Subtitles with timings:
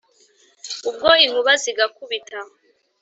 [0.89, 2.37] ubwo inkuba zigakubita”